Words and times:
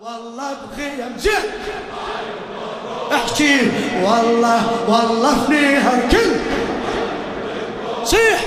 والله 0.00 0.50
بخيم 0.72 1.16
زين 1.18 1.50
احكي. 3.14 3.58
والله 4.04 4.62
والله 4.88 5.34
فنيها 5.46 5.92
الكل 6.04 6.30
صيح. 8.04 8.40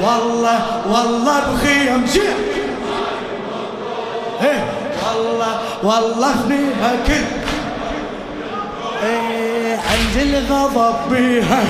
والله 0.00 0.82
والله 0.88 1.40
بخيم 1.40 2.06
زين 2.06 2.34
إيه. 4.42 4.64
والله 5.06 5.58
والله 5.82 6.32
فنيها 6.32 6.92
كل 7.06 7.24
إيه 9.06 9.76
عند 9.76 10.16
الغضب 10.16 10.96
بيها. 11.10 11.62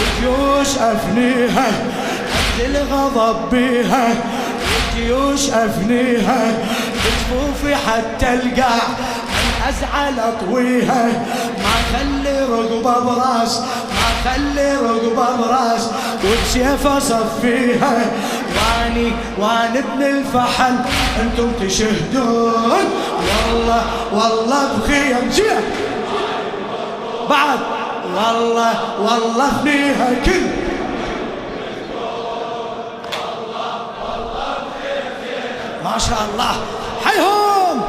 الجيوش 0.00 0.78
أفنيها. 0.78 1.66
عند 2.58 2.76
الغضب 2.76 3.50
بيها. 3.50 4.14
الجيوش 4.94 5.50
أفنيها. 5.50 6.52
بجفوفي 7.04 7.76
حتى 7.76 8.34
القاع 8.34 8.82
ازعل 9.68 10.20
اطويها 10.20 11.06
ما 11.58 11.98
خلي 11.98 12.40
رقبة 12.40 12.98
براس. 13.00 13.60
ما 13.60 14.30
خلي 14.30 14.76
رقبة 14.76 15.36
براس. 15.36 15.90
وبسيف 16.24 16.86
أصفيها. 16.86 18.10
واني 18.56 19.12
واني 19.38 19.78
ابن 19.78 20.02
الفحل. 20.02 20.76
أنتم 21.20 21.52
تشهدون. 21.60 22.84
والله 23.52 23.82
والله 24.12 24.68
بخيم 24.78 25.30
جيه 25.30 25.60
بعد. 27.30 27.58
والله 28.16 28.74
والله 29.00 29.50
فيها 29.64 30.08
كل. 30.24 30.46
ما 35.84 35.98
شاء 35.98 36.18
الله. 36.32 36.56
حيهم 37.04 37.80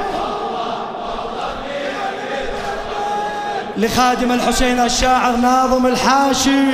لخادم 3.78 4.32
الحسين 4.32 4.80
الشاعر 4.80 5.36
ناظم 5.36 5.86
الحاشي 5.86 6.72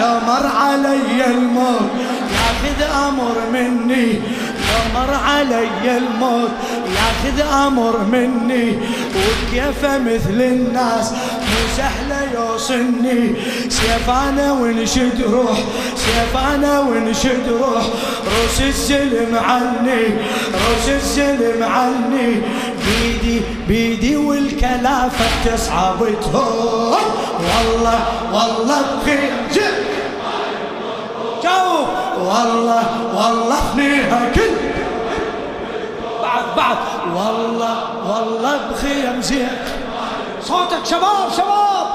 لو 0.00 0.14
مر 0.26 0.46
علي 0.60 1.26
الموت 1.26 1.90
ياخذ 2.32 2.82
أمر 3.08 3.36
مني. 3.52 4.12
لو 4.68 5.00
مر 5.00 5.14
علي 5.14 5.96
الموت 5.96 6.50
ياخذ 6.86 7.40
أمر 7.66 7.98
مني 8.12 8.78
وكيف 9.16 9.84
مثل 9.84 10.42
الناس؟ 10.42 11.12
مو 11.40 11.60
سهله 11.76 12.32
يوصلني 12.34 13.34
سيف 13.68 14.10
أنا 14.10 14.52
ونشد 14.52 15.22
روح 15.32 15.58
سيف 15.96 16.36
أنا 16.54 16.80
ونشد 16.80 17.48
روح. 17.60 17.82
روس 18.24 18.60
السلم 18.60 19.38
عني 19.38 20.04
روس 20.54 20.88
السلم 20.88 21.62
عني. 21.62 22.42
بيدي 22.86 23.40
بيدي 23.68 24.16
والكلافة 24.16 25.24
تصعب 25.44 25.98
تهون 26.22 26.96
والله 27.38 27.98
والله 28.32 28.82
بخير. 29.02 29.36
والله 32.18 32.84
والله 33.14 33.56
فنيها 33.76 34.32
كل 34.34 34.65
بعد 36.36 36.56
بعد. 36.56 36.76
والله 37.14 37.76
والله 38.08 38.58
بخيم 38.72 39.20
زين 39.20 39.48
صوتك 40.42 40.84
شباب 40.84 41.32
شباب. 41.36 41.86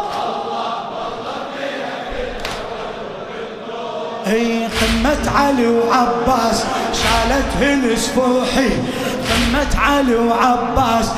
أي 4.27 4.67
قمة 4.67 5.31
علي 5.35 5.67
وعباس 5.67 6.65
شالتهن 6.93 7.95
سفوحي 7.95 8.69
قمة 9.29 9.79
علي 9.79 10.15
وعباس 10.15 11.11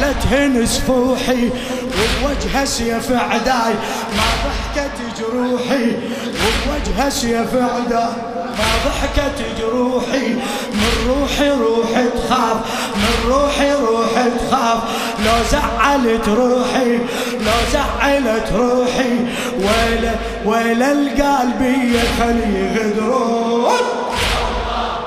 شالتهن 0.00 0.66
سفوحي 0.66 1.50
وبوجهه 1.96 2.64
سيف 2.64 3.12
عداي 3.12 3.74
ما 4.16 4.28
ضحكت 4.44 4.96
جروحي. 5.18 5.96
وبوجهه 6.42 7.08
سيف 7.08 7.54
عداي 7.54 8.16
ما 8.58 8.70
ضحكت 8.86 9.38
جروحي. 9.60 10.28
من 10.72 10.94
روحي 11.08 11.50
روحي 11.50 12.08
تخاف 12.08 12.56
من 12.96 13.30
روحي 13.30 13.72
روحي 13.72 14.30
تخاف. 14.30 14.78
لو 15.24 15.38
زعلت 15.50 16.28
روحي 16.28 16.98
لو 17.32 17.58
زعلت 17.72 18.52
روحي. 18.52 19.16
ويل 19.58 20.10
ويل 20.44 20.82
القلبية 20.82 22.02
خلي 22.18 22.74
يغدرون. 22.74 23.76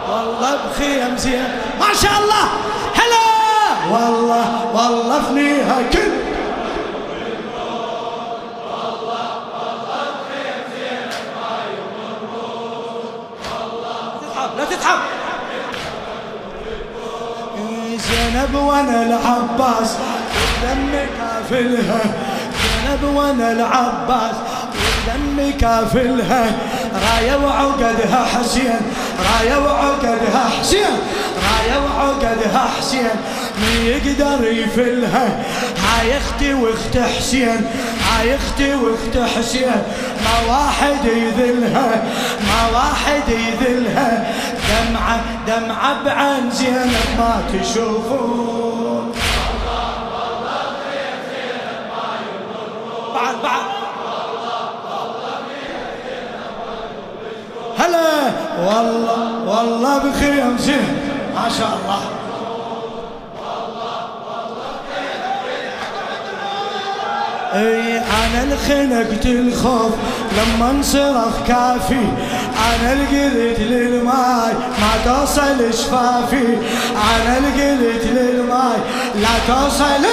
والله 0.10 0.58
بخيم 0.70 1.18
زين. 1.18 1.48
ما 1.80 1.94
شاء 2.02 2.12
الله! 2.24 2.50
والله 3.92 4.66
والله 4.74 5.22
فنيها 5.22 5.78
كل 5.94 6.10
لا 14.58 14.66
تتعب 14.66 15.00
زينب 17.98 18.56
وأنا 18.56 19.04
العباس 19.04 19.98
دم 20.64 20.92
كافلها. 21.18 22.02
زينب 22.62 23.16
وأنا 23.16 23.52
العباس 23.52 24.36
دم 25.08 25.52
كافلها. 25.60 26.52
رايه 26.94 27.36
وعقدها 27.36 28.26
حسين 28.26 28.82
رايه 29.30 29.58
وعقدها 29.58 30.50
حسين 30.60 30.94
رايه 31.50 31.78
وعقدها 31.80 32.68
حسين. 32.80 33.10
من 33.60 33.76
يقدر 33.86 34.48
يفلها. 34.52 35.44
هاي 35.86 36.18
أختي 36.18 36.54
واخت 36.54 36.98
حسين 36.98 37.62
هاي 38.10 38.36
أختي 38.36 38.76
واخت 38.76 39.32
حسين. 39.38 39.84
ما 40.26 40.54
واحد 40.54 41.06
يذلها 41.06 42.04
ما 42.48 42.78
واحد 42.78 43.30
يذلها. 43.30 44.28
دمعة 44.70 45.22
دمعة 45.48 46.04
بعين 46.04 46.52
زينب 46.52 47.08
ما 47.18 47.44
تشوفون 47.54 49.14
بعد 53.16 53.36
بعد. 53.44 53.70
هلا. 57.80 58.32
والله 58.60 59.22
والله 59.48 59.98
بخيم 59.98 60.58
زين. 60.58 60.98
ما 61.36 61.50
شاء 61.58 61.78
الله. 61.84 62.19
أي 67.54 67.98
أنا 67.98 68.44
الخنقت 68.44 69.26
الخوف 69.26 69.94
لما 70.38 70.72
انصرخ 70.72 71.48
كافي. 71.48 72.06
أنا 72.70 72.94
القلت 72.94 73.60
للماي 73.60 74.54
ما 74.54 74.92
توصل 75.06 75.74
شفافي. 75.74 76.58
أنا 77.16 77.38
القلت 77.38 78.06
للماي 78.06 78.78
لا 79.16 79.54
توصل 79.54 80.06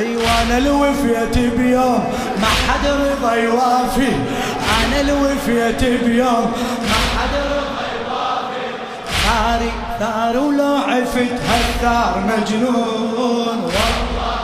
أنا 0.00 0.58
الوفيت 0.58 1.38
بيوم 1.38 2.12
ما 2.40 2.46
حد 2.46 2.86
رضى 2.86 3.40
يوافي. 3.40 4.12
أنا 4.84 5.00
الوفيت 5.00 5.84
بيوم 5.84 6.52
ما 6.82 7.00
حد 7.16 7.34
رضى 7.34 7.86
يوافي. 8.00 8.64
ثاري 9.24 9.72
ثار 9.98 10.36
ولو 10.38 10.76
عفت 10.76 11.32
هالثار 11.48 12.22
مجنون. 12.28 13.58
والله 13.64 14.40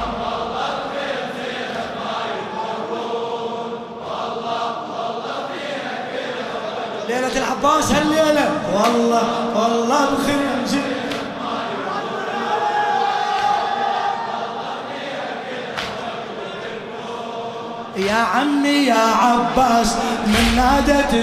ليلة 7.09 7.37
العباس 7.37 7.93
هالليلة. 7.93 8.51
والله 8.75 9.23
والله 9.55 10.05
بخير 10.05 10.39
يا 17.97 18.15
عمي 18.15 18.69
يا 18.87 18.95
عباس 18.95 19.97
من 20.27 20.57
نادت 20.57 21.15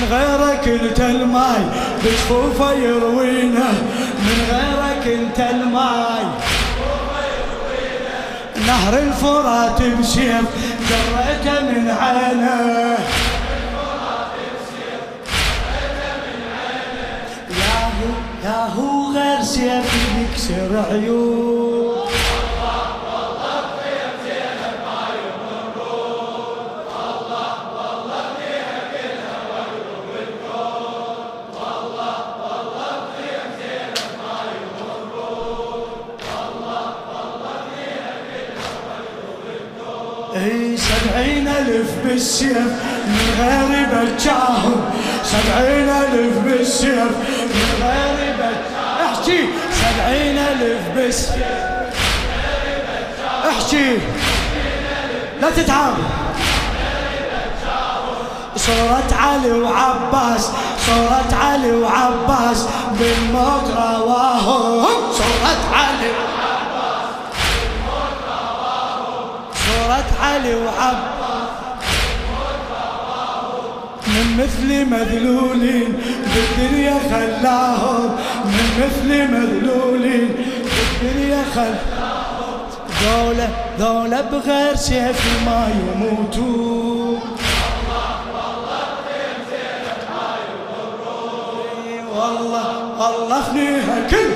سكينه 0.00 0.16
غيرك 0.16 0.68
انت 0.68 1.00
الماي 1.00 1.62
بجفوفه 2.04 2.72
يروينا. 2.72 3.70
من 4.18 4.38
غيرك 4.50 5.18
انت 5.18 5.40
الماي. 5.40 6.24
نهر 8.66 8.98
الفرات 8.98 9.82
بشيف 9.82 10.44
جريته 10.88 11.60
من 11.60 11.90
عينه. 11.90 12.98
ياهو 17.50 18.10
ياهو 18.44 19.12
غير 19.12 19.42
سيف 19.42 19.84
يكسر 20.20 20.84
عيون. 20.90 21.69
إي 40.36 40.76
سبعين 40.76 41.48
ألف 41.48 41.90
بالسيف 42.04 42.72
من 43.06 43.26
غير 43.40 43.86
بجاهم 43.92 44.80
سبعين 45.24 45.88
ألف 45.88 46.38
بالسيف 46.44 47.12
من 47.54 47.70
غير 47.82 48.34
بجاهم 48.38 49.06
احكي. 49.06 49.40
سبعين 49.72 50.38
ألف 50.38 50.82
بالسيف 50.96 51.90
احكي. 53.48 53.98
لا 55.40 55.50
تتعب. 55.50 55.94
صورة 58.56 59.10
علي 59.12 59.52
وعباس. 59.52 60.50
صورة 60.86 61.38
علي 61.42 61.72
وعباس 61.72 62.66
بالموت 62.98 63.70
رواهم 63.76 64.86
صورة 65.12 65.60
علي 65.74 66.10
وعباس. 66.10 66.39
صورة 69.90 70.12
علي 70.22 70.54
وعب 70.54 70.96
من 74.06 74.26
مثل 74.42 74.84
مذلولين 74.90 76.02
بالدنيا 76.34 76.98
خلاهم. 77.10 78.16
من 78.44 78.66
مثل 78.82 79.08
مذلولين 79.32 80.36
بالدنيا 80.74 81.44
خلاهم. 81.54 82.60
ذولا 83.02 83.48
ذولا 83.78 84.20
بغير 84.20 84.74
سيف 84.76 85.44
ما 85.46 85.68
يموتون 85.80 87.20
والله 92.14 92.68
والله 93.00 93.42
فنيها 93.42 94.08
كل 94.10 94.30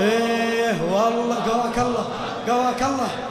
إيه 0.00 0.78
والله 0.92 1.36
قواك 1.36 1.78
الله 1.78 2.04
قواك 2.48 2.82
الله. 2.82 3.29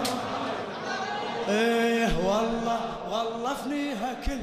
إيه 1.49 2.07
والله 2.25 2.79
والله 3.11 3.53
فنيها 3.53 4.13
كل 4.25 4.39